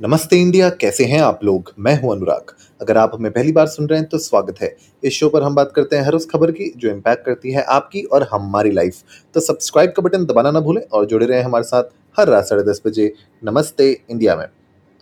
[0.00, 1.72] नमस्ते इंडिया, कैसे हैं आप लोग?
[1.78, 4.68] मैं हूँ अनुराग। अगर आप हमें पहली बार सुन रहे हैं तो स्वागत है।
[5.02, 7.62] इस शो पर हम बात करते हैं हर उस खबर की जो इम्पैक्ट करती है
[7.64, 9.02] आपकी और हमारी लाइफ
[9.34, 12.62] तो सब्सक्राइब का बटन दबाना ना भूलें और जुड़े रहें हमारे साथ हर रात साढ़े
[12.62, 14.46] दस बजे नमस्ते इंडिया में।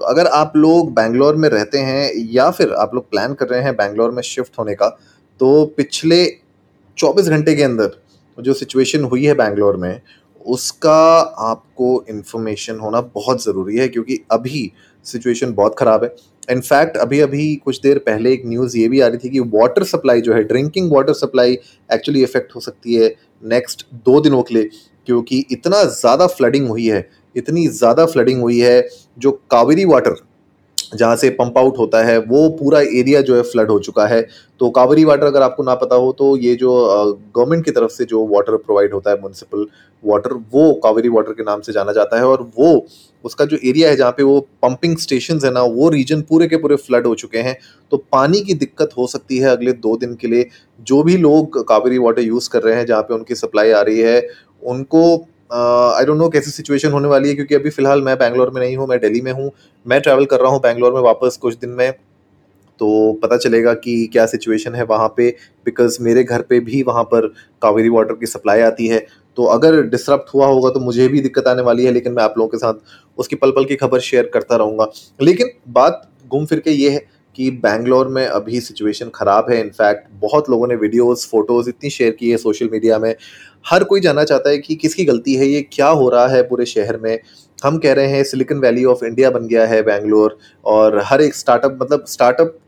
[0.00, 3.62] तो अगर आप लोग बैंगलोर में रहते हैं या फिर आप लोग प्लान कर रहे
[3.62, 4.88] हैं बैंगलोर में शिफ्ट होने का
[5.40, 6.24] तो पिछले
[6.98, 8.00] चौबीस घंटे के अंदर
[8.38, 10.00] जो सिचुएशन हुई है बैंगलोर में
[10.46, 10.98] उसका
[11.42, 14.70] आपको इन्फॉर्मेशन होना बहुत ज़रूरी है, क्योंकि अभी
[15.06, 16.14] सिचुएशन बहुत ख़राब है।
[16.48, 19.84] इनफैक्ट अभी अभी कुछ देर पहले एक न्यूज़ ये भी आ रही थी कि वाटर
[19.84, 21.58] सप्लाई जो है drinking water supply
[21.90, 23.14] actually effect हो सकती है
[23.44, 24.70] नेक्स्ट दो दिनों के लिए,
[25.06, 28.88] क्योंकि इतना ज़्यादा फ्लडिंग हुई है, इतनी ज़्यादा फ्लडिंग हुई है,
[29.18, 30.16] जो कावेरी वाटर
[30.92, 34.20] जहाँ से पंप आउट होता है, वो पूरा एरिया जो है फ्लड हो चुका है।
[34.60, 36.72] तो कावेरी वाटर अगर आपको ना पता हो तो ये जो
[37.36, 39.66] गवर्नमेंट की तरफ़ से जो वाटर प्रोवाइड होता है म्यूनसिपल
[40.04, 42.86] वाटर वो कावेरी वाटर के नाम से जाना जाता है और वो,
[43.24, 46.56] उसका जो एरिया है जहाँ पे वो पंपिंग स्टेशन है ना, वो रीजन पूरे के
[46.56, 47.56] पूरे फ्लड हो चुके हैं।
[47.92, 50.48] तो पानी की दिक्कत हो सकती है अगले दो दिन के लिए।
[50.80, 53.98] जो भी लोग कावेरी वाटर यूज़ कर रहे हैं, जहाँ पे उनकी सप्लाई आ रही
[53.98, 54.28] है,
[54.62, 55.16] उनको
[55.50, 58.76] आई डोंट नो कैसी सिचुएशन होने वाली है, क्योंकि अभी फ़िलहाल मैं बैंगलोर में नहीं
[58.76, 59.50] हूँ, मैं दिल्ली में हूँ।
[59.86, 61.92] मैं ट्रैवल कर रहा हूँ बैंगलोर में वापस कुछ दिन में
[62.80, 65.28] तो पता चलेगा कि क्या सिचुएशन है वहाँ पे
[65.66, 67.26] बिकॉज़ मेरे घर पे भी वहाँ पर
[67.62, 68.98] कावेरी वाटर की सप्लाई आती है।
[69.38, 72.34] तो अगर डिसरप्ट हुआ होगा तो मुझे भी दिक्कत आने वाली है, लेकिन मैं आप
[72.38, 72.74] लोगों के साथ
[73.18, 74.86] उसकी पल पल की खबर शेयर करता रहूँगा।
[75.20, 77.04] लेकिन बात घूम फिर के ये है
[77.36, 82.10] कि बैंगलोर में अभी सिचुएशन ख़राब है। इनफैक्ट बहुत लोगों ने वीडियोस फ़ोटोज़ इतनी शेयर
[82.10, 83.14] की है सोशल मीडिया में।
[83.64, 86.66] हर कोई जानना चाहता है कि किसकी गलती है, ये क्या हो रहा है पूरे
[86.66, 87.18] शहर में।
[87.64, 91.34] हम कह रहे हैं सिलिकन वैली ऑफ़ इंडिया बन गया है बैंगलोर और हर एक
[91.34, 92.58] स्टार्टअप मतलब स्टार्टअप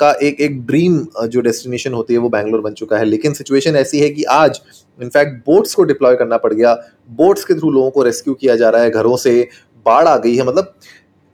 [0.00, 3.76] का एक एक ड्रीम जो डेस्टिनेशन होती है, वो बैंगलोर बन चुका है। लेकिन सिचुएशन
[3.76, 4.60] ऐसी है कि आज
[4.98, 6.74] इनफैक्ट बोट्स को डिप्लॉय करना पड़ गया।
[7.10, 9.48] बोट्स के थ्रू लोगों को रेस्क्यू किया जा रहा है, घरों से
[9.86, 10.74] बाढ़ आ गई है। मतलब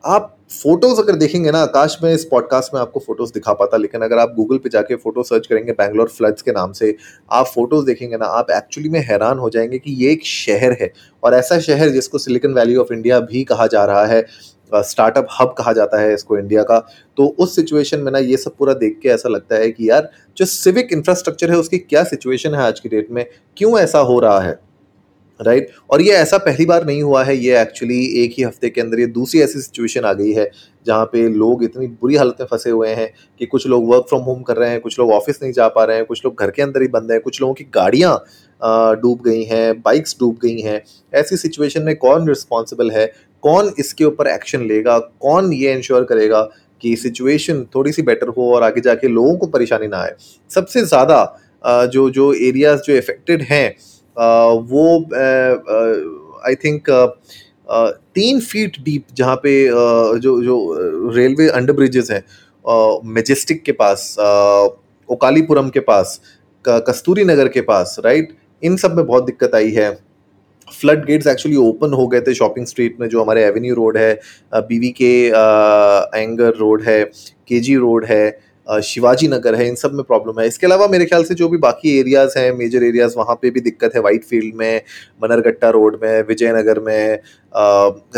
[0.05, 4.01] आप फ़ोटोज़ अगर देखेंगे ना, आकाश में इस पॉडकास्ट में आपको फ़ोटोज़ दिखा पाता, लेकिन
[4.01, 6.95] अगर आप गूगल पे जाके फ़ोटो सर्च करेंगे बैंगलोर फ्लड्स के नाम से,
[7.31, 10.93] आप फ़ोटोज़ देखेंगे ना, आप एक्चुअली में हैरान हो जाएँगे कि ये एक शहर है।
[11.23, 14.25] और ऐसा शहर जिसको सिलिकन वैली ऑफ़ इंडिया भी कहा जा रहा है
[14.73, 16.79] स्टार्टअप हब कहा जाता है इसको इंडिया का
[17.17, 20.11] तो उस सिचुएशन में ना ये सब पूरा देख के ऐसा लगता है कि यार,
[20.37, 23.25] जो सिविक इंफ्रास्ट्रक्चर है, उसकी क्या सिचुएशन है आज की डेट में?
[23.57, 24.59] क्यों ऐसा हो रहा है?
[25.41, 25.79] Right right?
[25.91, 29.01] और ये ऐसा पहली बार नहीं हुआ है, ये एक्चुअली एक ही हफ़्ते के अंदर
[29.01, 30.51] ये दूसरी ऐसी सिचुएशन आ गई है,
[30.87, 33.09] जहाँ पे लोग इतनी बुरी हालत में फंसे हुए हैं
[33.41, 35.85] कि कुछ लोग वर्क फ्रॉम होम कर रहे हैं, कुछ लोग ऑफ़िस नहीं जा पा
[35.85, 38.17] रहे हैं, कुछ लोग घर के अंदर ही बंद हैं, कुछ लोगों की गाड़ियाँ
[39.01, 40.81] डूब गई हैं बाइक्स डूब गई हैं
[41.13, 43.07] ऐसी सिचुएशन में कौन रिस्पॉन्सिबल है,
[43.43, 46.43] कौन इसके ऊपर एक्शन लेगा, कौन ये इंश्योर करेगा
[46.83, 50.15] कि सिचुएशन थोड़ी सी बेटर हो और आगे जाके लोगों को परेशानी ना आए
[50.51, 53.75] सबसे ज़्यादा जो जो एरियाज़ जो इफेक्टेड हैं
[54.17, 54.99] वो
[56.47, 56.91] आई थिंक
[58.15, 59.53] तीन फीट डीप जहाँ पे
[60.21, 60.57] जो जो
[61.17, 62.25] रेलवे अंडर ब्रिजेस हैं
[63.15, 64.15] मेजेस्टिक के पास
[65.09, 66.21] ओकालीपुरम के पास
[66.65, 69.91] कस्तूरी नगर के पास राइट इन सब में बहुत दिक्कत आई है।
[70.81, 74.21] फ्लड गेट्स एक्चुअली ओपन हो गए थे शॉपिंग स्ट्रीट में, जो हमारे एवेन्यू रोड है
[74.55, 77.03] बीवी के एंगर रोड है
[77.49, 81.25] केजी रोड है शिवाजी नगर है, इन सब में प्रॉब्लम है। इसके अलावा मेरे ख्याल
[81.25, 84.55] से जो भी बाकी एरियाज़ हैं मेजर एरियाज़ वहाँ पे भी दिक्कत है वाइट फ़ील्ड
[84.57, 84.81] में
[85.23, 87.19] मनरगट्टा रोड में विजयनगर में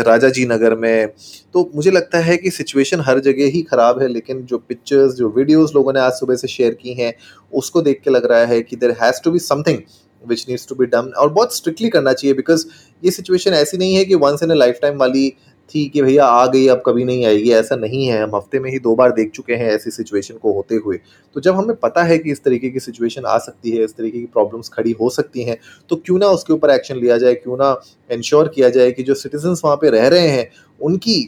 [0.01, 1.07] राजा जी नगर में।
[1.53, 5.29] तो मुझे लगता है कि सिचुएशन हर जगह ही ख़राब है, लेकिन जो पिक्चर्स जो
[5.37, 7.13] वीडियोस लोगों ने आज सुबह से शेयर की हैं,
[7.53, 9.79] उसको देख के लग रहा है कि there has to be something
[10.23, 12.65] which needs to be done और बहुत स्ट्रिक्टली करना चाहिए बिकॉज़
[13.03, 15.27] ये सिचुएशन ऐसी नहीं है कि once in a lifetime वाली
[15.69, 18.69] थी कि भैया आ गई, अब कभी नहीं आएगी, ऐसा नहीं है। हम हफ़्ते में
[18.71, 20.97] ही दो बार देख चुके हैं ऐसी सिचुएशन को होते हुए।
[21.35, 24.19] तो जब हमें पता है कि इस तरीके की सिचुएशन आ सकती है, इस तरीके
[24.19, 25.57] की प्रॉब्लम्स खड़ी हो सकती हैं
[25.89, 27.75] तो क्यों ना उसके ऊपर एक्शन लिया जाए, क्यों ना
[28.09, 31.21] इंश्योर किया जाए कि जो सिटीजन्स वहाँ पर रह रहे हैं, उनकी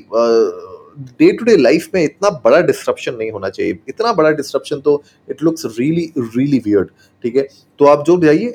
[1.19, 5.01] डे टू डे लाइफ में इतना बड़ा डिस्ट्रप्शन नहीं होना चाहिए। इतना बड़ा डिस्ट्रप्शन तो
[5.29, 6.89] it looks really really weird
[7.23, 7.47] ठीक है?
[7.79, 8.47] तो आप जो भी आइए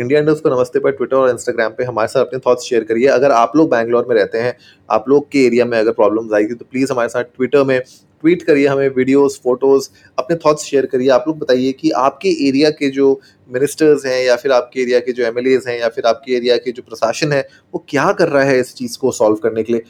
[0.00, 3.06] इंडिया इंडर्स को नमस्ते पर ट्विटर और इंस्टाग्राम पे हमारे साथ अपने थॉट्स शेयर करिए।
[3.08, 4.56] अगर आप लोग बैंगलोर में रहते हैं,
[4.88, 8.42] आप लोग के एरिया में अगर प्रॉब्लम्स आएगी तो प्लीज़ हमारे साथ ट्विटर में ट्वीट
[8.42, 9.88] करिए, हमें वीडियोस फ़ोटोज़
[10.18, 13.20] अपने थॉट्स शेयर करिए। आप लोग बताइए कि आपके एरिया के जो
[13.50, 15.38] मिनिस्टर्स हैं या फिर आपके एरिया के जो एम
[15.68, 17.40] हैं या फिर आपके एरिया के जो प्रशासन है,
[17.74, 19.82] वो क्या कर रहा है इस चीज़ को सॉल्व करने के लिए?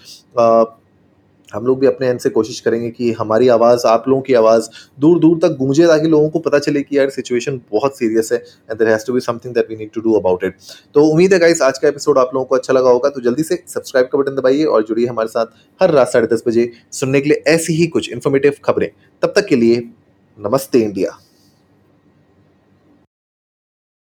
[1.52, 4.69] हम लोग भी अपने एंड से कोशिश करेंगे कि हमारी आवाज़, आप लोगों की आवाज़
[5.00, 8.38] दूर दूर तक गूंजे ताकि लोगों को पता चले कि यार सिचुएशन बहुत सीरियस है
[8.38, 10.56] and there has to be something that we need to do about it
[10.94, 13.43] तो उम्मीद है गाइस आज का एपिसोड आप लोगों को अच्छा लगा होगा तो जल्दी
[13.43, 15.47] से सब्सक्राइब का बटन दबाइए और जुड़िए हमारे साथ
[15.82, 18.91] हर रात साढ़े दस बजे सुनने के लिए ऐसी ही कुछ इन्फॉर्मेटिव खबरें।
[19.23, 19.82] तब तक के लिए
[20.38, 21.19] नमस्ते इंडिया।